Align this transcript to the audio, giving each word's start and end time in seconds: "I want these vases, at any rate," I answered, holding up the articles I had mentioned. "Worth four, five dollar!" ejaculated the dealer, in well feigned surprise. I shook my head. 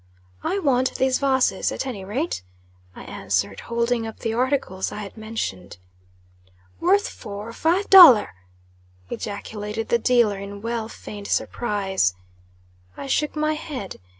"I 0.43 0.57
want 0.57 0.95
these 0.95 1.19
vases, 1.19 1.71
at 1.71 1.85
any 1.85 2.03
rate," 2.03 2.41
I 2.95 3.03
answered, 3.03 3.59
holding 3.59 4.07
up 4.07 4.17
the 4.21 4.33
articles 4.33 4.91
I 4.91 4.97
had 5.03 5.15
mentioned. 5.15 5.77
"Worth 6.79 7.07
four, 7.07 7.53
five 7.53 7.87
dollar!" 7.87 8.31
ejaculated 9.11 9.89
the 9.89 9.99
dealer, 9.99 10.39
in 10.39 10.63
well 10.63 10.89
feigned 10.89 11.27
surprise. 11.27 12.15
I 12.97 13.05
shook 13.05 13.35
my 13.35 13.53
head. 13.53 13.97